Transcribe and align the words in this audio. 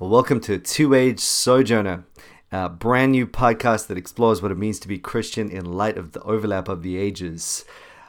Well, 0.00 0.10
welcome 0.10 0.38
to 0.42 0.60
Two 0.60 0.94
Age 0.94 1.18
Sojourner, 1.18 2.04
a 2.52 2.68
brand 2.68 3.10
new 3.10 3.26
podcast 3.26 3.88
that 3.88 3.98
explores 3.98 4.40
what 4.40 4.52
it 4.52 4.56
means 4.56 4.78
to 4.78 4.86
be 4.86 4.96
Christian 4.96 5.50
in 5.50 5.72
light 5.72 5.98
of 5.98 6.12
the 6.12 6.22
overlap 6.22 6.68
of 6.68 6.84
the 6.84 6.96
ages. 6.96 7.64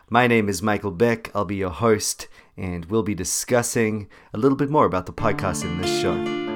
My 0.07 0.28
name 0.28 0.49
is 0.49 0.62
Michael 0.62 0.91
Beck. 0.91 1.31
I'll 1.33 1.46
be 1.46 1.55
your 1.55 1.71
host, 1.71 2.28
and 2.55 2.86
we'll 2.86 3.02
be 3.02 3.15
discussing 3.15 4.07
a 4.36 4.38
little 4.38 4.55
bit 4.55 4.70
more 4.70 4.86
about 4.86 5.07
the 5.07 5.13
podcast 5.13 5.63
in 5.63 5.81
this 5.81 5.99
show. 5.99 6.48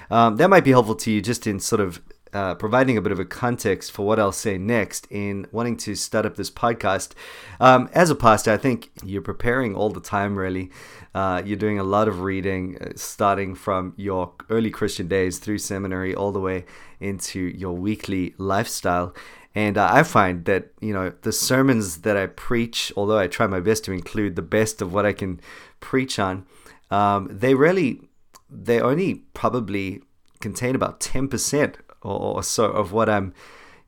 Um, 0.10 0.38
that 0.38 0.50
might 0.50 0.64
be 0.64 0.72
helpful 0.72 0.96
to 0.96 1.12
you 1.12 1.22
just 1.22 1.46
in 1.48 1.60
sort 1.60 1.82
of 1.82 2.02
uh, 2.34 2.56
providing 2.56 2.98
a 2.98 3.02
bit 3.02 3.12
of 3.12 3.20
a 3.20 3.26
context 3.26 3.92
for 3.92 4.06
what 4.06 4.20
I'll 4.20 4.32
say 4.32 4.58
next 4.58 5.08
in 5.10 5.46
wanting 5.52 5.78
to 5.78 5.96
start 5.96 6.26
up 6.26 6.36
this 6.36 6.50
podcast. 6.50 7.14
Um, 7.60 7.90
as 7.94 8.10
a 8.10 8.16
pastor, 8.16 8.52
I 8.52 8.58
think 8.58 8.90
you're 9.04 9.22
preparing 9.22 9.76
all 9.76 9.90
the 9.90 10.02
time, 10.02 10.38
really. 10.38 10.72
Uh, 11.14 11.42
you're 11.46 11.58
doing 11.58 11.80
a 11.80 11.84
lot 11.84 12.08
of 12.08 12.22
reading, 12.22 12.78
uh, 12.82 12.94
starting 12.96 13.54
from 13.54 13.94
your 13.98 14.34
early 14.50 14.72
Christian 14.72 15.08
days 15.08 15.38
through 15.38 15.60
seminary 15.60 16.16
all 16.16 16.32
the 16.32 16.40
way 16.40 16.66
into 17.00 17.40
your 17.40 17.74
weekly 17.74 18.34
lifestyle. 18.38 19.14
And 19.56 19.78
uh, 19.78 19.88
I 19.92 20.02
find 20.02 20.46
that, 20.46 20.72
you 20.82 20.94
know, 20.94 21.14
the 21.22 21.32
sermons 21.32 22.00
that 22.00 22.18
I 22.18 22.26
preach, 22.26 22.92
although 22.98 23.20
I 23.20 23.28
try 23.28 23.46
my 23.46 23.60
best 23.60 23.86
to 23.86 23.92
include 23.92 24.36
the 24.36 24.42
best 24.42 24.82
of 24.82 24.92
what 24.92 25.06
I 25.06 25.14
can 25.14 25.40
preach 25.80 26.18
on, 26.18 26.48
um, 26.90 27.28
they 27.32 27.54
really, 27.54 28.02
they 28.50 28.82
only 28.82 29.26
probably 29.36 30.02
contain 30.40 30.76
about 30.76 31.00
10% 31.00 31.76
or, 32.04 32.44
so 32.44 32.66
of 32.66 32.92
what 32.92 33.10
I'm 33.10 33.34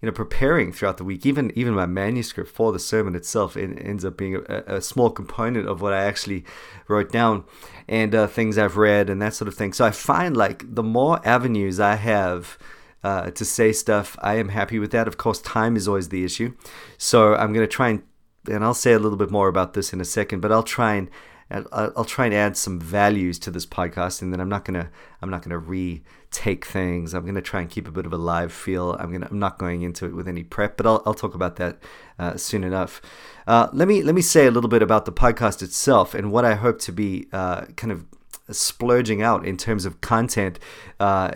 you 0.01 0.07
know 0.07 0.13
preparing 0.13 0.71
throughout 0.71 0.97
the 0.97 1.03
week. 1.03 1.25
Even 1.25 1.51
even 1.55 1.73
my 1.73 1.85
manuscript 1.85 2.49
for 2.49 2.71
the 2.71 2.79
sermon 2.79 3.15
itself 3.15 3.57
it 3.57 3.77
ends 3.81 4.05
up 4.05 4.17
being 4.17 4.35
a, 4.47 4.63
a 4.67 4.81
small 4.81 5.09
component 5.09 5.67
of 5.67 5.81
what 5.81 5.93
i 5.93 6.03
actually 6.03 6.43
wrote 6.87 7.11
down 7.11 7.43
and 7.87 8.13
uh, 8.13 8.27
things 8.27 8.57
i've 8.57 8.77
read 8.77 9.09
and 9.09 9.21
that 9.21 9.33
sort 9.33 9.47
of 9.47 9.55
thing. 9.55 9.73
So 9.73 9.85
i 9.85 9.91
find 9.91 10.35
like 10.35 10.63
the 10.75 10.83
more 10.83 11.25
avenues 11.27 11.79
i 11.79 11.95
have 11.95 12.57
uh, 13.03 13.31
to 13.31 13.45
say 13.45 13.71
stuff 13.71 14.17
i 14.21 14.35
am 14.35 14.49
happy 14.49 14.79
with 14.79 14.91
that. 14.91 15.07
Of 15.07 15.17
course 15.17 15.41
time 15.41 15.75
is 15.75 15.87
always 15.87 16.09
the 16.09 16.23
issue. 16.23 16.53
So 16.97 17.35
i'm 17.35 17.53
going 17.53 17.67
to 17.67 17.75
try 17.75 17.89
and 17.89 18.03
and 18.47 18.63
i'll 18.63 18.75
say 18.75 18.93
a 18.93 18.99
little 18.99 19.17
bit 19.17 19.31
more 19.31 19.47
about 19.47 19.73
this 19.73 19.91
in 19.91 19.99
a 19.99 20.05
second 20.05 20.39
but 20.39 20.51
i'll 20.51 20.61
try 20.61 20.93
and 20.93 21.09
I'll 21.51 22.06
try 22.06 22.25
and 22.25 22.33
add 22.33 22.57
some 22.57 22.79
values 22.79 23.38
to 23.39 23.51
this 23.51 23.66
podcast, 23.66 24.22
and 24.22 24.33
then 24.33 24.39
I'm 24.39 24.50
not 24.50 24.66
gonna 24.66 24.89
I'm 25.22 25.29
not 25.29 25.44
gonna 25.44 25.59
retake 25.59 26.66
things. 26.66 27.13
I'm 27.13 27.25
gonna 27.25 27.41
try 27.41 27.61
and 27.61 27.69
keep 27.69 27.88
a 27.88 27.91
bit 27.91 28.06
of 28.07 28.13
a 28.13 28.17
live 28.17 28.51
feel. 28.51 28.94
I'm 29.00 29.11
gonna 29.11 29.28
I'm 29.29 29.39
not 29.39 29.59
going 29.59 29.83
into 29.83 30.06
it 30.06 30.16
with 30.16 30.28
any 30.28 30.44
prep, 30.44 30.75
but 30.75 30.88
I'll, 30.88 31.03
I'll 31.06 31.13
talk 31.13 31.35
about 31.35 31.57
that 31.57 31.78
uh, 32.17 32.35
soon 32.35 32.63
enough. 32.63 33.00
Uh, 33.45 33.69
let 33.73 33.88
me 33.88 34.01
let 34.01 34.16
me 34.16 34.22
say 34.22 34.47
a 34.47 34.51
little 34.51 34.69
bit 34.69 34.81
about 34.81 35.06
the 35.06 35.11
podcast 35.11 35.61
itself 35.61 36.16
and 36.16 36.31
what 36.31 36.45
I 36.45 36.56
hope 36.56 36.79
to 36.81 36.91
be 36.91 37.28
uh, 37.31 37.66
kind 37.75 37.91
of 37.91 38.06
splurging 38.50 39.22
out 39.22 39.45
in 39.45 39.57
terms 39.57 39.85
of 39.85 40.01
content 40.01 40.59
uh, 41.00 41.31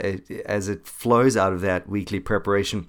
as 0.46 0.70
it 0.70 0.86
flows 0.86 1.38
out 1.38 1.54
of 1.54 1.62
that 1.62 1.88
weekly 1.88 2.20
preparation. 2.20 2.88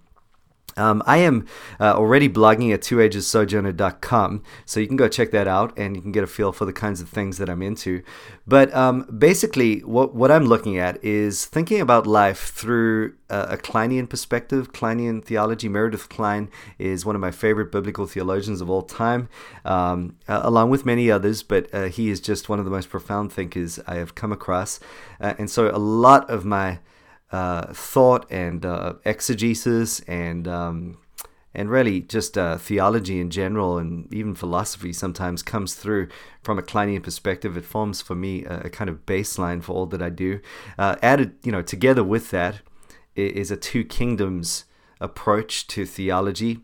Um, 0.81 1.03
I 1.07 1.19
am 1.19 1.47
uh, 1.79 1.93
already 1.95 2.29
blogging 2.29 2.73
at 2.73 2.81
twoagessojourner.com, 2.81 4.43
so 4.65 4.81
you 4.81 4.87
can 4.87 4.97
go 4.97 5.09
check 5.09 5.31
that 5.33 5.47
out 5.47 5.77
and 5.79 5.95
you 5.95 6.03
can 6.03 6.11
get 6.11 6.25
a 6.25 6.27
feel 6.27 6.53
for 6.53 6.65
the 6.65 6.73
kinds 6.73 7.01
of 7.01 7.09
things 7.09 7.37
that 7.39 7.51
I'm 7.51 7.63
into. 7.63 8.03
But 8.47 8.75
um, 8.75 9.03
basically, 9.17 9.81
what, 9.81 10.15
what 10.15 10.31
I'm 10.31 10.47
looking 10.47 10.79
at 10.79 11.03
is 11.05 11.45
thinking 11.45 11.81
about 11.81 12.07
life 12.07 12.51
through 12.53 13.15
a, 13.29 13.41
a 13.51 13.57
Klinean 13.59 14.09
perspective, 14.09 14.73
Klinean 14.73 15.23
theology. 15.23 15.69
Meredith 15.69 16.09
Kline 16.09 16.49
is 16.79 17.05
one 17.05 17.15
of 17.15 17.21
my 17.21 17.31
favorite 17.31 17.71
biblical 17.71 18.07
theologians 18.07 18.61
of 18.61 18.71
all 18.71 18.83
time, 18.83 19.29
um, 19.67 20.17
uh, 20.29 20.41
along 20.43 20.71
with 20.71 20.87
many 20.87 21.11
others, 21.11 21.43
but 21.43 21.73
uh, 21.75 21.85
he 21.85 22.09
is 22.09 22.21
just 22.21 22.49
one 22.49 22.59
of 22.59 22.65
the 22.65 22.71
most 22.71 22.89
profound 22.89 23.33
thinkers 23.33 23.79
I 23.87 23.97
have 23.97 24.15
come 24.15 24.33
across. 24.33 24.81
Uh, 25.21 25.35
and 25.39 25.51
so 25.51 25.71
a 25.71 25.79
lot 25.79 26.29
of 26.31 26.45
my 26.45 26.79
uh, 27.33 27.73
thought 27.73 28.27
and 28.31 28.65
uh, 28.65 28.95
exegesis 29.05 30.01
and 30.01 30.49
um, 30.49 30.99
and 31.55 31.71
really 31.71 32.01
just 32.01 32.39
uh, 32.39 32.57
theology 32.59 33.21
in 33.21 33.31
general 33.31 33.79
and 33.79 34.13
even 34.13 34.35
philosophy 34.35 34.93
sometimes 34.93 35.43
comes 35.43 35.75
through 35.75 36.09
from 36.43 36.59
a 36.59 36.63
Klinean 36.63 37.03
perspective. 37.03 37.57
It 37.57 37.65
forms 37.65 38.01
for 38.01 38.15
me 38.15 38.45
a, 38.45 38.63
a 38.63 38.71
kind 38.71 38.89
of 38.89 39.05
baseline 39.07 39.63
for 39.63 39.73
all 39.73 39.87
that 39.87 40.03
I 40.03 40.11
do. 40.11 40.41
Uh, 40.79 40.97
added, 41.03 41.35
you 41.43 41.51
know, 41.51 41.63
together 41.63 42.05
with 42.05 42.31
that 42.31 42.61
is 43.17 43.51
a 43.51 43.57
two 43.57 43.85
kingdoms 43.85 44.65
approach 45.01 45.67
to 45.69 45.85
theology. 45.85 46.61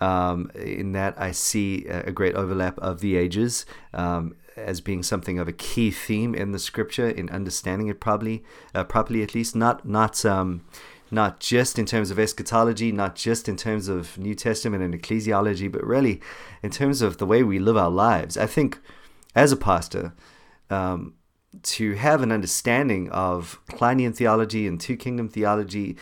Um, 0.00 0.50
in 0.56 0.92
that 0.92 1.14
I 1.16 1.30
see 1.30 1.86
a 1.86 2.10
great 2.10 2.34
overlap 2.34 2.76
of 2.80 3.00
the 3.00 3.14
ages. 3.16 3.64
Um, 3.94 4.34
as 4.56 4.80
being 4.80 5.02
something 5.02 5.38
of 5.38 5.48
a 5.48 5.52
key 5.52 5.90
theme 5.90 6.34
in 6.34 6.52
the 6.52 6.58
scripture 6.58 7.08
in 7.08 7.30
understanding 7.30 7.88
it 7.88 8.00
probably 8.00 8.44
uh, 8.74 8.84
properly 8.84 9.22
at 9.22 9.34
least 9.34 9.56
not 9.56 9.86
not 9.86 10.24
um, 10.24 10.64
not 11.10 11.40
just 11.40 11.78
in 11.78 11.84
terms 11.84 12.10
of 12.10 12.18
eschatology, 12.18 12.90
not 12.90 13.14
just 13.14 13.46
in 13.46 13.56
terms 13.56 13.86
of 13.86 14.16
New 14.16 14.34
Testament 14.34 14.82
and 14.82 14.94
ecclesiology, 14.94 15.70
but 15.70 15.84
really 15.84 16.22
in 16.62 16.70
terms 16.70 17.02
of 17.02 17.18
the 17.18 17.26
way 17.26 17.42
we 17.42 17.58
live 17.58 17.76
our 17.76 17.90
lives. 17.90 18.38
I 18.38 18.46
think 18.46 18.80
as 19.34 19.52
a 19.52 19.56
pastor, 19.56 20.14
um, 20.70 21.14
to 21.62 21.92
have 21.96 22.22
an 22.22 22.32
understanding 22.32 23.10
of 23.10 23.60
Klinean 23.68 24.16
theology 24.16 24.66
and 24.66 24.80
two 24.80 24.96
kingdom 24.96 25.28
theology 25.28 25.96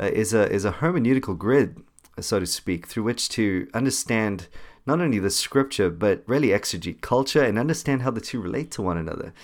uh, 0.00 0.10
is 0.12 0.34
a 0.34 0.50
is 0.50 0.64
a 0.64 0.72
hermeneutical 0.72 1.38
grid, 1.38 1.80
so 2.20 2.40
to 2.40 2.46
speak, 2.46 2.86
through 2.86 3.04
which 3.04 3.28
to 3.30 3.68
understand 3.72 4.48
not 4.86 5.00
only 5.00 5.18
the 5.18 5.30
scripture, 5.30 5.90
but 5.90 6.22
really 6.26 6.48
exegete 6.48 7.00
culture 7.00 7.42
and 7.42 7.58
understand 7.58 8.02
how 8.02 8.10
the 8.10 8.20
two 8.20 8.40
relate 8.40 8.70
to 8.72 8.82
one 8.82 8.96
another. 8.96 9.34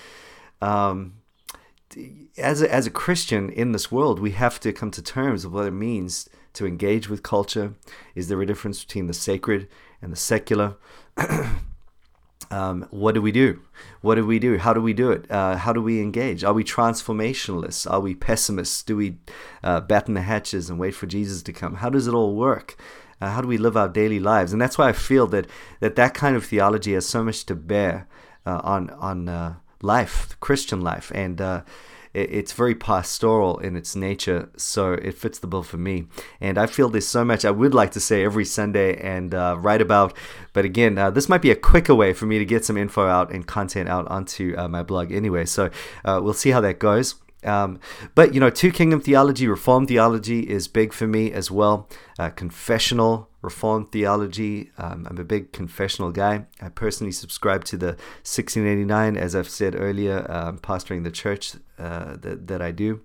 Um, 0.60 1.14
as 2.38 2.62
a, 2.62 2.72
as 2.72 2.86
a 2.86 2.90
Christian 2.90 3.50
in 3.50 3.72
this 3.72 3.90
world, 3.90 4.18
we 4.18 4.30
have 4.32 4.60
to 4.60 4.72
come 4.72 4.90
to 4.92 5.02
terms 5.02 5.44
with 5.44 5.54
what 5.54 5.66
it 5.66 5.72
means 5.72 6.28
to 6.54 6.66
engage 6.66 7.08
with 7.08 7.22
culture. 7.22 7.74
Is 8.14 8.28
there 8.28 8.40
a 8.40 8.46
difference 8.46 8.84
between 8.84 9.06
the 9.06 9.14
sacred 9.14 9.68
and 10.00 10.12
the 10.12 10.16
secular? 10.16 10.76
um, 12.50 12.86
what 12.90 13.14
do 13.14 13.22
we 13.22 13.32
do? 13.32 13.60
What 14.00 14.14
do 14.14 14.26
we 14.26 14.38
do? 14.38 14.58
How 14.58 14.72
do 14.72 14.80
we 14.80 14.92
do 14.92 15.10
it? 15.10 15.30
Uh, 15.30 15.56
how 15.56 15.72
do 15.72 15.82
we 15.82 16.00
engage? 16.00 16.44
Are 16.44 16.52
we 16.52 16.64
transformationalists? 16.64 17.90
Are 17.90 18.00
we 18.00 18.14
pessimists? 18.14 18.82
Do 18.82 18.96
we 18.96 19.16
uh, 19.62 19.80
batten 19.80 20.14
the 20.14 20.22
hatches 20.22 20.70
and 20.70 20.78
wait 20.78 20.94
for 20.94 21.06
Jesus 21.06 21.42
to 21.42 21.52
come? 21.52 21.76
How 21.76 21.90
does 21.90 22.06
it 22.06 22.14
all 22.14 22.34
work? 22.34 22.76
Uh, 23.22 23.30
how 23.30 23.40
do 23.40 23.46
we 23.46 23.56
live 23.56 23.76
our 23.76 23.88
daily 23.88 24.18
lives? 24.18 24.52
And 24.52 24.60
that's 24.60 24.76
why 24.76 24.88
I 24.88 24.92
feel 24.92 25.28
that 25.28 25.46
that, 25.78 25.94
that 25.94 26.12
kind 26.12 26.34
of 26.34 26.44
theology 26.44 26.94
has 26.94 27.06
so 27.06 27.22
much 27.22 27.46
to 27.46 27.54
bear 27.54 28.08
uh, 28.44 28.60
on 28.64 28.90
on 28.90 29.28
uh, 29.28 29.54
life, 29.80 30.36
Christian 30.40 30.80
life, 30.80 31.12
and 31.14 31.40
uh, 31.40 31.62
it's 32.14 32.52
very 32.52 32.74
pastoral 32.74 33.58
in 33.60 33.76
its 33.76 33.94
nature, 33.94 34.50
so 34.56 34.94
it 34.94 35.14
fits 35.14 35.38
the 35.38 35.46
bill 35.46 35.62
for 35.62 35.78
me. 35.78 36.08
And 36.40 36.58
I 36.58 36.66
feel 36.66 36.88
there's 36.88 37.06
so 37.06 37.24
much 37.24 37.44
I 37.44 37.52
would 37.52 37.74
like 37.74 37.92
to 37.92 38.00
say 38.00 38.24
every 38.24 38.44
Sunday 38.44 38.96
and 39.00 39.32
uh, 39.34 39.56
write 39.58 39.80
about, 39.80 40.14
but 40.52 40.64
again, 40.64 40.96
this 41.14 41.28
might 41.28 41.40
be 41.40 41.50
a 41.50 41.56
quicker 41.56 41.94
way 41.94 42.12
for 42.12 42.26
me 42.26 42.38
to 42.38 42.44
get 42.44 42.66
some 42.66 42.76
info 42.76 43.06
out 43.06 43.32
and 43.32 43.46
content 43.46 43.88
out 43.88 44.06
onto 44.08 44.54
my 44.68 44.82
blog 44.82 45.10
anyway. 45.10 45.46
So 45.46 45.70
we'll 46.04 46.34
see 46.34 46.50
how 46.50 46.60
that 46.60 46.78
goes. 46.78 47.21
Um, 47.44 47.80
but 48.14 48.34
you 48.34 48.40
know, 48.40 48.50
two 48.50 48.70
kingdom 48.70 49.00
theology, 49.00 49.46
reformed 49.46 49.88
theology 49.88 50.40
is 50.40 50.68
big 50.68 50.92
for 50.92 51.06
me 51.06 51.32
as 51.32 51.50
well. 51.50 51.88
Uh, 52.18 52.30
confessional 52.30 53.28
reformed 53.42 53.90
theology. 53.90 54.70
Um, 54.78 55.06
I'm 55.10 55.18
a 55.18 55.24
big 55.24 55.52
confessional 55.52 56.12
guy. 56.12 56.46
I 56.60 56.68
personally 56.68 57.12
subscribe 57.12 57.64
to 57.64 57.76
the 57.76 57.86
1689, 58.24 59.16
as 59.16 59.34
I've 59.34 59.48
said 59.48 59.74
earlier, 59.76 60.26
um, 60.30 60.58
pastoring 60.58 61.04
the 61.04 61.10
church 61.10 61.54
uh, 61.78 62.16
that 62.18 62.46
that 62.46 62.62
I 62.62 62.70
do. 62.70 63.00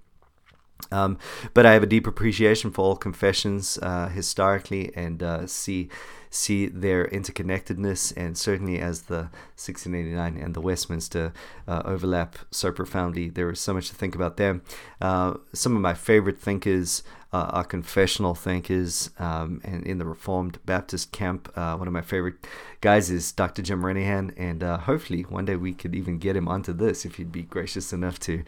Um, 0.92 1.18
but 1.54 1.66
I 1.66 1.74
have 1.74 1.84
a 1.84 1.88
deep 1.88 2.08
appreciation 2.08 2.72
for 2.72 2.82
all 2.82 2.96
confessions 2.96 3.78
uh, 3.82 4.08
historically 4.10 4.96
and 4.96 5.22
uh, 5.22 5.48
see 5.48 5.90
see 6.30 6.68
their 6.68 7.08
interconnectedness, 7.08 8.14
and 8.16 8.38
certainly 8.38 8.80
as 8.80 9.04
the 9.04 9.30
1689 9.56 10.38
and 10.38 10.54
the 10.54 10.62
Westminster 10.62 11.34
uh, 11.68 11.82
overlap 11.86 12.38
so 12.52 12.72
profoundly, 12.72 13.30
there 13.30 13.50
is 13.50 13.60
so 13.60 13.74
much 13.74 13.90
to 13.90 13.96
think 13.96 14.14
about 14.14 14.38
there. 14.38 14.62
Uh, 15.00 15.36
some 15.54 15.76
of 15.76 15.82
my 15.82 15.94
favorite 15.94 16.40
thinkers 16.40 17.02
uh, 17.34 17.50
are 17.52 17.64
confessional 17.64 18.36
thinkers, 18.36 19.10
um, 19.20 19.62
and 19.64 19.86
in 19.86 19.98
the 19.98 20.06
Reformed 20.06 20.60
Baptist 20.66 21.12
camp, 21.12 21.52
uh, 21.56 21.76
one 21.76 21.88
of 21.88 21.94
my 21.94 22.02
favorite 22.02 22.36
guys 22.82 23.10
is 23.10 23.32
Dr. 23.32 23.62
Jim 23.62 23.82
Renihan, 23.82 24.34
and 24.38 24.64
uh, 24.64 24.78
hopefully 24.78 25.24
one 25.24 25.46
day 25.46 25.56
we 25.56 25.74
could 25.74 25.96
even 25.96 26.18
get 26.18 26.36
him 26.36 26.48
onto 26.48 26.74
this 26.74 27.06
if 27.06 27.16
he'd 27.16 27.32
be 27.32 27.44
gracious 27.44 27.94
enough 27.94 28.20
to 28.22 28.44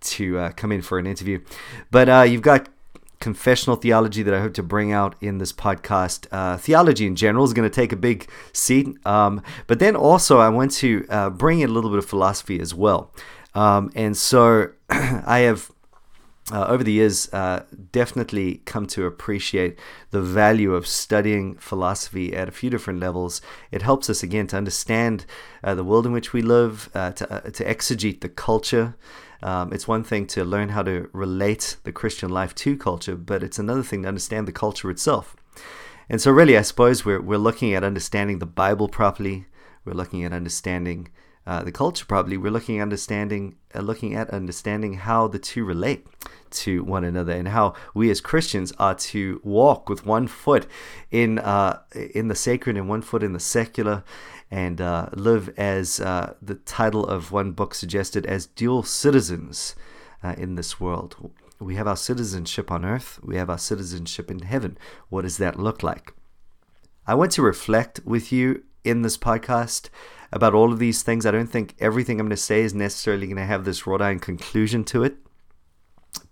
to 0.00 0.38
uh, 0.38 0.50
come 0.50 0.70
in 0.70 0.82
for 0.82 0.98
an 0.98 1.06
interview. 1.06 1.40
But 1.90 2.28
you've 2.28 2.42
got 2.42 2.68
confessional 3.24 3.76
theology 3.76 4.22
that 4.22 4.34
I 4.34 4.40
hope 4.40 4.52
to 4.52 4.62
bring 4.62 4.92
out 4.92 5.14
in 5.22 5.38
this 5.38 5.50
podcast. 5.50 6.26
Uh, 6.30 6.58
theology 6.58 7.06
in 7.06 7.16
general 7.16 7.46
is 7.46 7.54
going 7.54 7.68
to 7.68 7.74
take 7.74 7.90
a 7.90 7.96
big 7.96 8.28
seat, 8.52 8.86
um, 9.06 9.42
but 9.66 9.78
then 9.78 9.96
also 9.96 10.40
I 10.40 10.50
want 10.50 10.72
to 10.72 11.06
uh, 11.08 11.30
bring 11.30 11.60
in 11.60 11.70
a 11.70 11.72
little 11.72 11.88
bit 11.88 11.98
of 11.98 12.04
philosophy 12.04 12.60
as 12.60 12.74
well. 12.74 13.10
Um, 13.54 13.90
and 13.94 14.14
so 14.14 14.72
I 14.90 15.40
have. 15.40 15.70
Uh, 16.52 16.66
over 16.66 16.84
the 16.84 16.92
years, 16.92 17.32
uh, 17.32 17.64
definitely 17.90 18.60
come 18.66 18.86
to 18.86 19.06
appreciate 19.06 19.78
the 20.10 20.20
value 20.20 20.74
of 20.74 20.86
studying 20.86 21.54
philosophy 21.54 22.36
at 22.36 22.48
a 22.48 22.52
few 22.52 22.68
different 22.68 23.00
levels. 23.00 23.40
It 23.70 23.80
helps 23.80 24.10
us 24.10 24.22
again 24.22 24.46
to 24.48 24.58
understand 24.58 25.24
uh, 25.62 25.74
the 25.74 25.84
world 25.84 26.04
in 26.04 26.12
which 26.12 26.34
we 26.34 26.42
live, 26.42 26.90
uh, 26.94 27.12
to, 27.12 27.50
to 27.50 27.64
exegete 27.64 28.20
the 28.20 28.28
culture 28.28 28.94
um, 29.44 29.74
it's 29.74 29.86
one 29.86 30.04
thing 30.04 30.26
to 30.28 30.42
learn 30.42 30.70
how 30.70 30.82
to 30.82 31.10
relate 31.12 31.76
the 31.84 31.92
Christian 31.92 32.30
life 32.30 32.54
to 32.56 32.78
culture, 32.78 33.14
but 33.14 33.42
it's 33.42 33.58
another 33.58 33.82
thing 33.82 34.02
to 34.02 34.08
understand 34.08 34.48
the 34.48 34.52
culture 34.52 34.90
itself. 34.90 35.36
And 36.08 36.18
so, 36.18 36.30
really, 36.30 36.56
I 36.56 36.62
suppose 36.62 37.04
we're, 37.04 37.20
we're 37.20 37.36
looking 37.36 37.74
at 37.74 37.84
understanding 37.84 38.38
the 38.38 38.46
Bible 38.46 38.88
properly. 38.88 39.44
We're 39.84 39.92
looking 39.92 40.24
at 40.24 40.32
understanding 40.32 41.08
uh, 41.46 41.62
the 41.62 41.72
culture 41.72 42.06
probably 42.06 42.36
We're 42.36 42.50
looking 42.50 42.80
understanding, 42.80 43.56
uh, 43.74 43.80
looking 43.80 44.14
at 44.14 44.30
understanding 44.30 44.94
how 44.94 45.28
the 45.28 45.38
two 45.38 45.64
relate 45.64 46.06
to 46.50 46.82
one 46.84 47.04
another, 47.04 47.32
and 47.32 47.48
how 47.48 47.74
we 47.94 48.10
as 48.10 48.20
Christians 48.20 48.72
are 48.78 48.94
to 48.94 49.40
walk 49.44 49.88
with 49.88 50.06
one 50.06 50.26
foot 50.26 50.66
in 51.10 51.38
uh, 51.38 51.80
in 51.92 52.28
the 52.28 52.34
sacred 52.34 52.76
and 52.76 52.88
one 52.88 53.02
foot 53.02 53.22
in 53.22 53.32
the 53.32 53.40
secular, 53.40 54.04
and 54.50 54.80
uh, 54.80 55.08
live 55.12 55.52
as 55.58 56.00
uh, 56.00 56.34
the 56.40 56.54
title 56.54 57.06
of 57.06 57.32
one 57.32 57.52
book 57.52 57.74
suggested 57.74 58.24
as 58.26 58.46
dual 58.46 58.82
citizens 58.82 59.74
in 60.38 60.54
this 60.54 60.80
world. 60.80 61.30
We 61.60 61.76
have 61.76 61.86
our 61.86 61.96
citizenship 61.96 62.70
on 62.70 62.84
earth, 62.84 63.20
we 63.22 63.36
have 63.36 63.50
our 63.50 63.58
citizenship 63.58 64.30
in 64.30 64.40
heaven. 64.40 64.78
What 65.10 65.22
does 65.22 65.36
that 65.36 65.58
look 65.58 65.82
like? 65.82 66.14
I 67.06 67.14
want 67.14 67.32
to 67.32 67.42
reflect 67.42 68.00
with 68.06 68.32
you 68.32 68.62
in 68.82 69.02
this 69.02 69.18
podcast 69.18 69.90
about 70.34 70.52
all 70.52 70.72
of 70.72 70.80
these 70.80 71.02
things. 71.02 71.24
I 71.24 71.30
don't 71.30 71.46
think 71.46 71.74
everything 71.78 72.20
I'm 72.20 72.26
going 72.26 72.30
to 72.30 72.36
say 72.36 72.60
is 72.62 72.74
necessarily 72.74 73.26
going 73.26 73.36
to 73.36 73.44
have 73.44 73.64
this 73.64 73.86
wrought 73.86 74.02
iron 74.02 74.18
conclusion 74.18 74.84
to 74.84 75.04
it. 75.04 75.16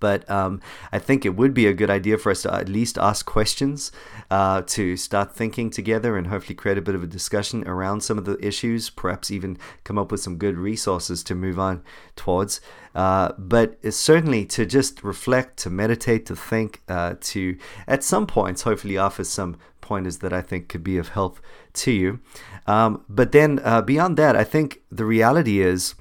But 0.00 0.29
um, 0.31 0.61
I 0.90 0.99
think 0.99 1.25
it 1.25 1.37
would 1.37 1.55
be 1.55 1.67
a 1.67 1.73
good 1.73 1.90
idea 1.90 2.19
for 2.19 2.31
us 2.31 2.43
to 2.43 2.55
at 2.55 2.69
least 2.69 2.99
ask 2.99 3.25
questions, 3.25 3.93
uh, 4.31 4.62
to 4.62 4.96
start 4.96 5.34
thinking 5.34 5.70
together, 5.70 6.17
and 6.17 6.26
hopefully 6.26 6.55
create 6.55 6.79
a 6.79 6.82
bit 6.82 6.94
of 6.94 7.02
a 7.02 7.06
discussion 7.06 7.67
around 7.69 8.02
some 8.02 8.19
of 8.19 8.25
the 8.25 8.44
issues. 8.44 8.90
Perhaps 8.90 9.31
even 9.31 9.58
come 9.84 9.99
up 9.99 10.11
with 10.11 10.20
some 10.20 10.37
good 10.37 10.56
resources 10.58 11.23
to 11.25 11.34
move 11.34 11.58
on 11.58 11.82
towards. 12.17 12.61
Uh, 12.94 13.32
but 13.38 13.79
certainly 13.93 14.44
to 14.44 14.67
just 14.67 15.02
reflect, 15.02 15.56
to 15.58 15.70
meditate, 15.70 16.26
to 16.26 16.37
think, 16.37 16.82
uh, 16.88 17.14
to 17.20 17.56
at 17.87 18.05
some 18.05 18.26
points 18.26 18.62
hopefully 18.62 18.99
offer 18.99 19.25
some 19.25 19.56
pointers 19.81 20.19
that 20.19 20.32
I 20.32 20.43
think 20.43 20.69
could 20.69 20.84
be 20.84 20.99
of 20.99 21.11
help 21.11 21.38
to 21.75 21.90
you. 21.90 22.20
Um, 22.67 23.05
but 23.08 23.32
then 23.32 23.61
uh, 23.64 23.82
beyond 23.82 24.17
that, 24.19 24.37
I 24.37 24.44
think 24.44 24.82
the 24.90 25.05
reality 25.05 25.61
is 25.61 25.94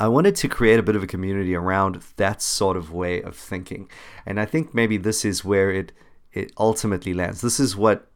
I 0.00 0.08
wanted 0.08 0.34
to 0.36 0.48
create 0.48 0.78
a 0.78 0.82
bit 0.82 0.96
of 0.96 1.02
a 1.02 1.06
community 1.06 1.54
around 1.54 2.02
that 2.16 2.40
sort 2.40 2.78
of 2.78 2.90
way 2.90 3.20
of 3.20 3.36
thinking. 3.36 3.90
And 4.24 4.40
I 4.40 4.46
think 4.46 4.74
maybe 4.74 4.96
this 4.96 5.26
is 5.26 5.44
where 5.44 5.70
it 5.70 5.92
it 6.32 6.52
ultimately 6.58 7.12
lands. 7.12 7.42
This 7.42 7.60
is 7.60 7.76
what 7.76 8.06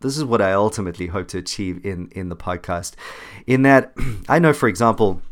this 0.00 0.18
is 0.18 0.24
what 0.24 0.42
I 0.42 0.52
ultimately 0.52 1.06
hope 1.06 1.28
to 1.28 1.38
achieve 1.38 1.84
in 1.84 2.08
in 2.12 2.28
the 2.28 2.36
podcast. 2.36 2.92
In 3.46 3.62
that 3.62 3.94
I 4.28 4.38
know 4.38 4.52
for 4.52 4.68
example 4.68 5.22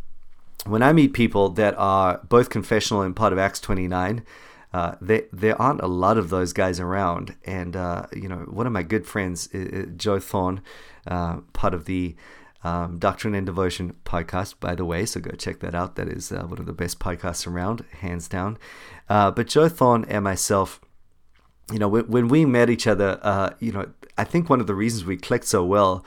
when 0.66 0.82
I 0.82 0.94
meet 0.94 1.12
people 1.12 1.50
that 1.50 1.74
are 1.76 2.20
both 2.28 2.48
confessional 2.48 3.02
and 3.02 3.14
part 3.14 3.32
of 3.32 3.38
Acts 3.38 3.60
29, 3.60 4.24
uh, 4.72 4.94
there 5.02 5.24
there 5.30 5.60
aren't 5.60 5.82
a 5.82 5.86
lot 5.86 6.16
of 6.16 6.30
those 6.30 6.54
guys 6.54 6.80
around. 6.80 7.34
And 7.44 7.76
uh, 7.76 8.06
you 8.14 8.28
know, 8.28 8.46
one 8.48 8.66
of 8.66 8.72
my 8.72 8.82
good 8.82 9.06
friends, 9.06 9.52
uh, 9.54 9.86
Joe 9.94 10.20
Thorn, 10.20 10.62
uh, 11.06 11.40
part 11.52 11.74
of 11.74 11.84
the 11.84 12.16
um, 12.64 12.98
Doctrine 12.98 13.34
and 13.34 13.46
Devotion 13.46 13.94
podcast, 14.04 14.58
by 14.60 14.74
the 14.74 14.84
way. 14.84 15.06
So 15.06 15.20
go 15.20 15.30
check 15.32 15.60
that 15.60 15.74
out. 15.74 15.96
That 15.96 16.08
is 16.08 16.32
uh, 16.32 16.42
one 16.42 16.58
of 16.58 16.66
the 16.66 16.72
best 16.72 16.98
podcasts 16.98 17.46
around, 17.46 17.84
hands 18.00 18.28
down. 18.28 18.58
Uh, 19.08 19.30
but 19.30 19.46
Joe 19.46 19.68
Thorn 19.68 20.04
and 20.08 20.24
myself, 20.24 20.80
you 21.72 21.78
know, 21.78 21.88
when, 21.88 22.08
when 22.08 22.28
we 22.28 22.44
met 22.44 22.70
each 22.70 22.86
other, 22.86 23.20
uh, 23.22 23.50
you 23.60 23.72
know, 23.72 23.90
I 24.16 24.24
think 24.24 24.50
one 24.50 24.60
of 24.60 24.66
the 24.66 24.74
reasons 24.74 25.04
we 25.04 25.16
clicked 25.16 25.46
so 25.46 25.64
well 25.64 26.04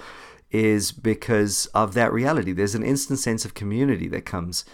is 0.51 0.91
because 0.91 1.67
of 1.67 1.93
that 1.93 2.11
reality. 2.11 2.51
There's 2.51 2.75
an 2.75 2.83
instant 2.83 3.19
sense 3.19 3.45
of 3.45 3.53
community 3.53 4.07
that 4.09 4.25
comes 4.25 4.65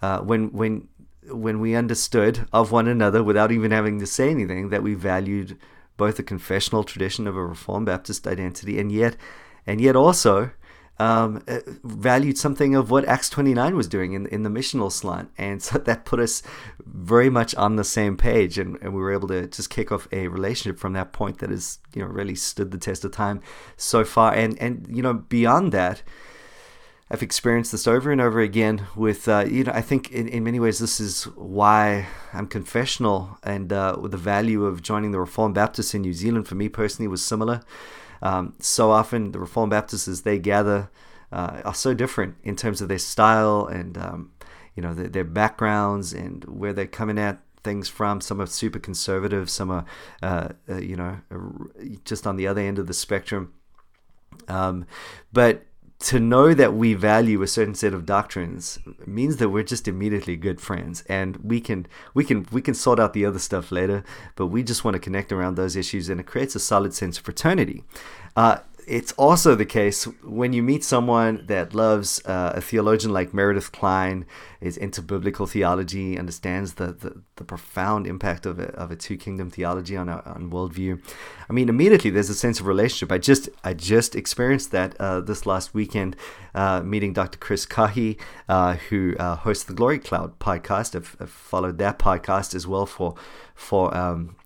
uh, 0.00 0.20
when 0.20 0.52
when 0.52 0.88
when 1.30 1.58
we 1.58 1.74
understood 1.74 2.46
of 2.52 2.70
one 2.70 2.86
another 2.86 3.22
without 3.22 3.50
even 3.50 3.70
having 3.70 3.98
to 3.98 4.06
say 4.06 4.30
anything 4.30 4.68
that 4.68 4.82
we 4.82 4.94
valued 4.94 5.58
both 5.96 6.16
the 6.16 6.22
confessional 6.22 6.84
tradition 6.84 7.26
of 7.26 7.36
a 7.36 7.44
Reformed 7.44 7.86
Baptist 7.86 8.26
identity 8.26 8.78
and 8.78 8.92
yet 8.92 9.16
and 9.66 9.80
yet 9.80 9.96
also 9.96 10.50
um, 10.98 11.42
uh, 11.48 11.58
valued 11.82 12.38
something 12.38 12.74
of 12.74 12.90
what 12.90 13.04
Acts 13.06 13.28
29 13.28 13.76
was 13.76 13.88
doing 13.88 14.12
in, 14.12 14.26
in 14.26 14.42
the 14.42 14.50
missional 14.50 14.92
slant. 14.92 15.30
And 15.36 15.62
so 15.62 15.78
that 15.78 16.04
put 16.04 16.20
us 16.20 16.42
very 16.84 17.30
much 17.30 17.54
on 17.56 17.76
the 17.76 17.84
same 17.84 18.16
page. 18.16 18.58
And, 18.58 18.78
and 18.80 18.94
we 18.94 19.00
were 19.00 19.12
able 19.12 19.28
to 19.28 19.46
just 19.46 19.70
kick 19.70 19.90
off 19.90 20.06
a 20.12 20.28
relationship 20.28 20.78
from 20.78 20.92
that 20.92 21.12
point 21.12 21.38
that 21.38 21.50
has, 21.50 21.78
you 21.94 22.02
know, 22.02 22.08
really 22.08 22.34
stood 22.34 22.70
the 22.70 22.78
test 22.78 23.04
of 23.04 23.12
time 23.12 23.40
so 23.76 24.04
far. 24.04 24.32
And, 24.34 24.60
and 24.60 24.86
you 24.88 25.02
know, 25.02 25.14
beyond 25.14 25.72
that, 25.72 26.02
I've 27.10 27.22
experienced 27.22 27.70
this 27.70 27.86
over 27.86 28.10
and 28.10 28.20
over 28.20 28.40
again 28.40 28.86
with, 28.96 29.28
uh, 29.28 29.44
you 29.46 29.64
know, 29.64 29.72
I 29.72 29.82
think 29.82 30.10
in, 30.10 30.26
in 30.26 30.42
many 30.42 30.58
ways 30.58 30.78
this 30.78 31.00
is 31.00 31.24
why 31.36 32.06
I'm 32.32 32.46
confessional 32.46 33.38
and 33.42 33.72
uh, 33.72 33.96
the 34.02 34.16
value 34.16 34.64
of 34.64 34.80
joining 34.80 35.10
the 35.10 35.20
Reformed 35.20 35.54
Baptists 35.54 35.94
in 35.94 36.02
New 36.02 36.14
Zealand 36.14 36.48
for 36.48 36.54
me 36.54 36.68
personally 36.68 37.06
was 37.06 37.22
similar. 37.22 37.60
Um, 38.22 38.54
so 38.58 38.90
often, 38.90 39.32
the 39.32 39.38
Reformed 39.38 39.70
Baptists, 39.70 40.08
as 40.08 40.22
they 40.22 40.38
gather, 40.38 40.90
uh, 41.32 41.62
are 41.64 41.74
so 41.74 41.94
different 41.94 42.36
in 42.42 42.56
terms 42.56 42.80
of 42.80 42.88
their 42.88 42.98
style 42.98 43.66
and 43.66 43.98
um, 43.98 44.30
you 44.74 44.82
know 44.82 44.94
their, 44.94 45.08
their, 45.08 45.24
backgrounds 45.24 46.12
and 46.12 46.44
where 46.44 46.72
they're 46.72 46.86
coming 46.86 47.18
at 47.18 47.40
things 47.62 47.88
from. 47.88 48.20
Some 48.20 48.40
are 48.40 48.46
super 48.46 48.78
conservative, 48.78 49.50
some 49.50 49.70
are 49.70 49.84
uh, 50.22 50.50
uh, 50.68 50.76
you 50.76 50.96
know 50.96 51.18
just 52.04 52.26
on 52.26 52.36
the 52.36 52.46
other 52.46 52.60
end 52.60 52.78
of 52.78 52.86
the 52.86 52.94
spectrum. 52.94 53.52
Um, 54.48 54.86
but 55.32 55.66
to 56.00 56.20
know 56.20 56.52
that 56.52 56.74
we 56.74 56.92
value 56.92 57.40
a 57.42 57.46
certain 57.46 57.74
set 57.74 57.94
of 57.94 58.04
doctrines 58.04 58.78
means 59.06 59.36
that 59.36 59.48
we're 59.48 59.62
just 59.62 59.88
immediately 59.88 60.36
good 60.36 60.60
friends 60.60 61.02
and 61.08 61.36
we 61.36 61.60
can 61.60 61.86
we 62.12 62.24
can 62.24 62.46
we 62.52 62.60
can 62.60 62.74
sort 62.74 63.00
out 63.00 63.12
the 63.12 63.24
other 63.24 63.38
stuff 63.38 63.72
later 63.72 64.04
but 64.34 64.48
we 64.48 64.62
just 64.62 64.84
want 64.84 64.94
to 64.94 64.98
connect 64.98 65.32
around 65.32 65.54
those 65.54 65.76
issues 65.76 66.08
and 66.08 66.20
it 66.20 66.26
creates 66.26 66.54
a 66.54 66.60
solid 66.60 66.92
sense 66.92 67.18
of 67.18 67.24
fraternity. 67.24 67.84
Uh, 68.36 68.58
it's 68.86 69.12
also 69.12 69.54
the 69.54 69.66
case 69.66 70.04
when 70.22 70.52
you 70.52 70.62
meet 70.62 70.84
someone 70.84 71.44
that 71.46 71.74
loves 71.74 72.24
uh, 72.26 72.52
a 72.54 72.60
theologian 72.60 73.12
like 73.12 73.34
Meredith 73.34 73.72
Kline, 73.72 74.26
is 74.64 74.78
into 74.78 75.02
biblical 75.02 75.46
theology, 75.46 76.18
understands 76.18 76.74
the, 76.74 76.86
the, 76.86 77.20
the 77.36 77.44
profound 77.44 78.06
impact 78.06 78.46
of 78.46 78.58
a, 78.58 78.68
of 78.72 78.90
a 78.90 78.96
two 78.96 79.16
kingdom 79.16 79.50
theology 79.50 79.94
on, 79.94 80.08
a, 80.08 80.22
on 80.24 80.50
worldview. 80.50 80.98
I 81.50 81.52
mean, 81.52 81.68
immediately 81.68 82.08
there's 82.08 82.30
a 82.30 82.34
sense 82.34 82.60
of 82.60 82.66
relationship. 82.66 83.12
I 83.12 83.18
just 83.18 83.50
I 83.62 83.74
just 83.74 84.16
experienced 84.16 84.70
that 84.70 84.98
uh, 84.98 85.20
this 85.20 85.44
last 85.44 85.74
weekend, 85.74 86.16
uh, 86.54 86.80
meeting 86.82 87.12
Dr. 87.12 87.38
Chris 87.38 87.66
Caughey, 87.66 88.18
uh, 88.48 88.76
who 88.88 89.14
uh, 89.18 89.36
hosts 89.36 89.64
the 89.64 89.74
Glory 89.74 89.98
Cloud 89.98 90.38
podcast. 90.38 90.96
I've, 90.96 91.14
I've, 91.20 91.30
followed 91.30 91.76
that 91.78 91.98
podcast 91.98 92.54
as 92.54 92.66
well 92.66 92.86
for 92.86 93.14
for 93.54 93.94
um, 93.94 94.36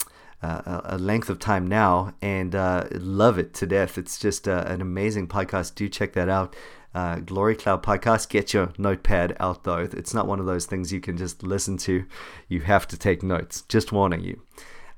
uh, 0.42 0.80
a 0.84 0.98
length 0.98 1.28
of 1.28 1.38
time 1.38 1.66
now 1.66 2.14
and 2.22 2.54
uh, 2.54 2.84
love 2.92 3.38
it 3.38 3.54
to 3.54 3.66
death. 3.66 3.98
It's 3.98 4.18
just 4.18 4.46
uh, 4.46 4.64
an 4.66 4.80
amazing 4.80 5.28
podcast. 5.28 5.74
Do 5.74 5.88
check 5.88 6.12
that 6.12 6.28
out. 6.28 6.54
Uh, 6.94 7.16
Glory 7.16 7.54
Cloud 7.54 7.82
podcast. 7.82 8.28
Get 8.28 8.54
your 8.54 8.72
notepad 8.78 9.36
out 9.40 9.64
though. 9.64 9.88
It's 9.92 10.14
not 10.14 10.26
one 10.26 10.40
of 10.40 10.46
those 10.46 10.66
things 10.66 10.92
you 10.92 11.00
can 11.00 11.16
just 11.16 11.42
listen 11.42 11.76
to. 11.78 12.04
You 12.48 12.60
have 12.60 12.88
to 12.88 12.96
take 12.96 13.22
notes. 13.22 13.62
Just 13.62 13.92
warning 13.92 14.22
you. 14.22 14.40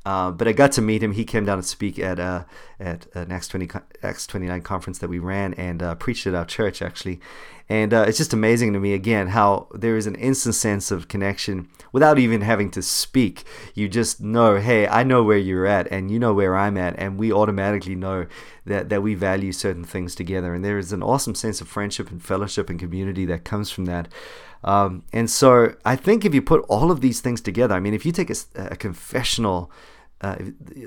Uh, 0.05 0.31
but 0.31 0.49
I 0.49 0.53
got 0.53 0.73
to 0.73 0.83
meet 0.83 1.03
him. 1.03 1.13
He 1.13 1.25
came 1.25 1.45
down 1.45 1.59
to 1.59 1.63
speak 1.63 1.99
at 1.99 2.19
uh, 2.19 2.45
at 2.79 3.07
an 3.15 3.31
Acts 3.31 3.49
twenty 3.49 3.69
Acts 4.03 4.27
twenty 4.27 4.47
nine 4.47 4.63
conference 4.63 4.99
that 5.01 5.11
we 5.11 5.19
ran 5.19 5.53
and 5.55 5.83
uh, 5.83 5.95
preached 5.95 6.27
at 6.27 6.35
our 6.35 6.47
church 6.47 6.81
actually, 6.81 7.21
and 7.69 7.93
uh, 7.93 8.07
it's 8.09 8.17
just 8.17 8.33
amazing 8.33 8.73
to 8.73 8.81
me 8.81 8.95
again 8.95 9.29
how 9.29 9.69
there 9.75 9.99
is 9.99 10.07
an 10.07 10.15
instant 10.15 10.55
sense 10.55 10.91
of 10.91 11.09
connection 11.09 11.69
without 11.93 12.19
even 12.19 12.41
having 12.41 12.71
to 12.71 12.81
speak. 12.81 13.45
You 13.75 13.91
just 13.91 14.23
know, 14.23 14.57
hey, 14.57 14.87
I 14.87 15.03
know 15.03 15.23
where 15.23 15.37
you're 15.37 15.67
at, 15.67 15.87
and 15.93 16.11
you 16.11 16.19
know 16.19 16.33
where 16.33 16.57
I'm 16.57 16.79
at, 16.79 16.99
and 16.99 17.19
we 17.19 17.31
automatically 17.31 17.95
know 17.95 18.27
that 18.65 18.89
that 18.89 19.03
we 19.03 19.15
value 19.15 19.53
certain 19.53 19.85
things 19.85 20.15
together, 20.15 20.55
and 20.55 20.65
there 20.65 20.79
is 20.79 20.95
an 20.95 21.03
awesome 21.03 21.35
sense 21.35 21.61
of 21.61 21.69
friendship 21.69 22.11
and 22.11 22.25
fellowship 22.25 22.71
and 22.71 22.81
community 22.81 23.27
that 23.27 23.45
comes 23.45 23.71
from 23.71 23.85
that. 23.85 24.09
Um, 24.65 25.05
and 25.13 25.31
so 25.31 25.75
I 25.85 25.97
think 25.97 26.25
if 26.25 26.35
you 26.35 26.43
put 26.43 26.65
all 26.69 26.91
of 26.91 27.01
these 27.01 27.21
things 27.21 27.41
together, 27.41 27.75
I 27.75 27.81
mean, 27.81 27.95
if 27.95 28.05
you 28.05 28.13
take 28.13 28.31
a, 28.31 28.35
a 28.57 28.77
confessional 28.77 29.71
uh, 30.21 30.37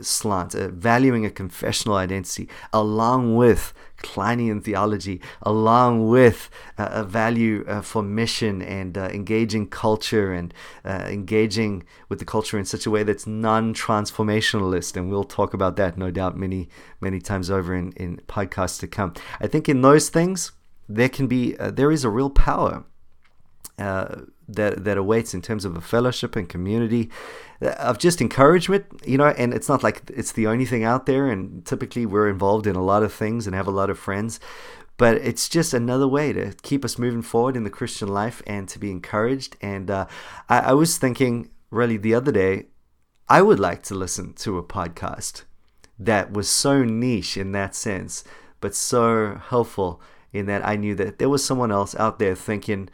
slant, 0.02 0.54
uh, 0.54 0.68
valuing 0.68 1.26
a 1.26 1.30
confessional 1.30 1.98
identity, 1.98 2.48
along 2.72 3.36
with 3.36 3.74
Klinean 4.04 4.64
theology, 4.64 5.22
along 5.42 6.08
with 6.08 6.50
uh, 6.78 6.90
a 6.92 7.04
value 7.04 7.66
uh, 7.68 7.82
for 7.82 8.04
mission 8.04 8.62
and 8.62 8.98
uh, 8.98 9.10
engaging 9.12 9.68
culture 9.68 10.32
and 10.34 10.54
uh, 10.86 11.06
engaging 11.08 11.84
with 12.10 12.20
the 12.20 12.26
culture 12.26 12.60
in 12.60 12.66
such 12.66 12.86
a 12.86 12.92
way 12.92 13.02
that's 13.02 13.26
non-transformationalist. 13.26 14.96
And 14.96 15.10
we'll 15.10 15.24
talk 15.24 15.54
about 15.54 15.78
that, 15.78 15.98
no 15.98 16.12
doubt, 16.12 16.38
many 16.38 16.70
many 17.02 17.20
times 17.20 17.50
over 17.50 17.74
in 17.74 17.92
in 17.94 18.18
podcasts 18.28 18.80
to 18.82 18.88
come. 18.88 19.14
I 19.42 19.48
think 19.48 19.68
in 19.68 19.82
those 19.82 20.10
things 20.10 20.52
there 20.88 21.10
can 21.10 21.28
be 21.28 21.54
there 21.54 21.92
is 21.92 22.04
a 22.04 22.10
real 22.10 22.30
power 22.30 22.84
uh, 23.80 24.22
that 24.48 24.84
that 24.84 24.98
awaits 24.98 25.34
in 25.34 25.42
terms 25.42 25.66
of 25.66 25.76
a 25.76 25.82
fellowship 25.82 26.36
and 26.36 26.50
community 26.50 27.10
uh, 27.62 27.70
of 27.80 27.98
just 27.98 28.22
encouragement 28.22 28.86
you 29.06 29.18
know 29.18 29.28
and 29.28 29.54
it's 29.54 29.70
not 29.70 29.84
like 29.84 30.02
it's 30.14 30.34
the 30.34 30.48
only 30.48 30.66
thing 30.66 30.84
out 30.84 31.06
there 31.06 31.28
and 31.28 31.66
typically 31.66 32.06
we're 32.06 32.30
involved 32.30 32.68
in 32.68 32.76
a 32.76 32.84
lot 32.84 33.04
of 33.04 33.14
things 33.14 33.48
and 33.48 33.56
have 33.56 33.68
a 33.68 33.72
lot 33.72 33.90
of 33.90 33.98
friends 33.98 34.40
but 34.98 35.18
it's 35.18 35.50
just 35.50 35.74
another 35.74 36.08
way 36.08 36.32
to 36.32 36.54
keep 36.62 36.86
us 36.86 37.00
moving 37.00 37.22
forward 37.22 37.56
in 37.56 37.64
the 37.64 37.70
christian 37.70 38.08
life 38.08 38.42
and 38.46 38.68
to 38.68 38.78
be 38.78 38.92
encouraged 38.92 39.56
and 39.62 39.90
uh, 39.90 40.06
I, 40.50 40.60
I 40.60 40.74
was 40.74 40.98
thinking 40.98 41.50
really 41.72 41.98
the 41.98 42.14
other 42.14 42.32
day 42.32 42.68
i 43.30 43.42
would 43.42 43.60
like 43.60 43.82
to 43.84 43.96
listen 43.96 44.34
to 44.34 44.58
a 44.58 44.64
podcast 44.64 45.44
that 45.98 46.32
was 46.32 46.50
so 46.50 46.84
niche 46.84 47.38
in 47.38 47.54
that 47.54 47.76
sense 47.76 48.24
but 48.60 48.76
so 48.76 49.42
helpful 49.50 50.02
in 50.34 50.48
that 50.48 50.66
i 50.68 50.76
knew 50.76 50.96
that 50.96 51.18
there 51.18 51.30
was 51.30 51.44
someone 51.44 51.72
else 51.72 51.96
out 51.96 52.20
there 52.20 52.36
thinking 52.36 52.90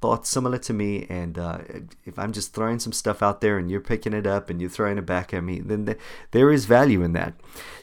thoughts 0.00 0.28
similar 0.28 0.58
to 0.58 0.72
me 0.72 1.06
and 1.08 1.38
uh, 1.38 1.58
if 2.04 2.18
i'm 2.18 2.32
just 2.32 2.54
throwing 2.54 2.78
some 2.78 2.92
stuff 2.92 3.22
out 3.22 3.40
there 3.40 3.58
and 3.58 3.70
you're 3.70 3.80
picking 3.80 4.12
it 4.12 4.26
up 4.26 4.48
and 4.48 4.60
you're 4.60 4.70
throwing 4.70 4.96
it 4.96 5.06
back 5.06 5.34
at 5.34 5.42
me 5.42 5.60
then 5.60 5.86
th- 5.86 5.98
there 6.30 6.50
is 6.50 6.66
value 6.66 7.02
in 7.02 7.12
that. 7.12 7.34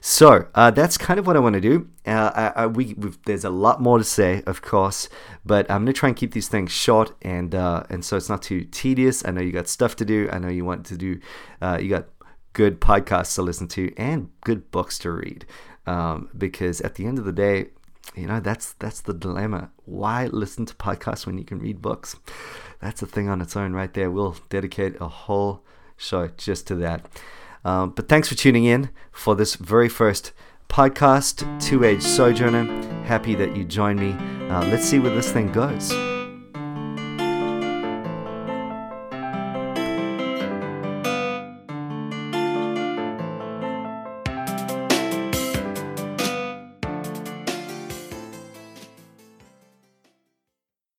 So 0.01 0.48
uh, 0.53 0.72
that's 0.72 0.98
kind 0.98 1.19
of 1.19 1.27
what 1.27 1.36
i 1.36 1.39
want 1.39 1.53
to 1.53 1.62
do. 1.62 1.89
Uh, 2.05 2.51
I, 2.55 2.63
I, 2.63 2.67
we, 2.67 2.95
there's 3.25 3.43
a 3.43 3.50
lot 3.50 3.81
more 3.81 3.98
to 3.98 4.03
say 4.03 4.43
of 4.45 4.62
course 4.62 5.10
but 5.43 5.69
i'm 5.69 5.84
going 5.84 5.93
to 5.93 6.00
try 6.00 6.10
and 6.10 6.17
keep 6.17 6.34
these 6.34 6.48
things 6.48 6.72
short 6.72 7.13
and 7.22 7.53
uh, 7.55 7.84
and 7.89 8.05
so 8.05 8.17
it's 8.17 8.29
not 8.29 8.41
too 8.41 8.62
tedious. 8.65 9.25
I 9.25 9.31
know 9.31 9.41
you 9.41 9.51
got 9.51 9.67
stuff 9.67 9.95
to 9.98 10.05
do. 10.05 10.29
I 10.31 10.39
know 10.39 10.50
you 10.50 10.65
want 10.65 10.86
to 10.88 10.98
do 10.98 11.19
uh, 11.62 11.79
you 11.81 11.89
got 11.89 12.07
good 12.53 12.79
podcasts 12.79 13.36
to 13.36 13.41
listen 13.41 13.67
to 13.67 13.93
and 13.98 14.29
good 14.41 14.72
books 14.72 14.98
to 15.00 15.12
read. 15.12 15.45
Um, 15.86 16.29
because 16.36 16.81
at 16.81 16.95
the 16.95 17.05
end 17.05 17.19
of 17.19 17.25
the 17.25 17.31
day 17.31 17.67
you 18.15 18.27
know 18.27 18.39
that's 18.39 18.74
that's 18.74 19.01
the 19.01 19.13
dilemma. 19.13 19.71
Why 19.85 20.27
listen 20.27 20.65
to 20.67 20.75
podcasts 20.75 21.25
when 21.25 21.38
you 21.38 21.43
can 21.43 21.59
read 21.59 21.81
books? 21.81 22.15
That's 22.81 23.01
a 23.01 23.05
thing 23.05 23.29
on 23.29 23.41
its 23.41 23.55
own 23.55 23.74
right 23.74 23.93
there. 23.93 24.12
We'll 24.12 24.38
dedicate 24.50 24.95
a 25.00 25.07
whole 25.07 25.63
show 25.97 26.29
just 26.38 26.67
to 26.67 26.75
that. 26.75 27.05
Um, 27.63 27.91
but 27.91 28.07
thanks 28.07 28.29
for 28.29 28.35
tuning 28.35 28.65
in 28.65 28.89
for 29.12 29.35
this 29.35 29.55
very 29.55 29.89
first 29.89 30.33
podcast 30.69 31.43
two 31.62 31.83
age 31.83 32.01
sojourner. 32.01 32.65
Happy 33.05 33.33
that 33.35 33.55
you 33.55 33.63
joined 33.63 34.00
me. 34.00 34.12
Uh, 34.50 34.65
let's 34.67 34.85
see 34.85 35.00
where 35.00 35.15
this 35.15 35.31
thing 35.31 35.51
goes 35.51 36.14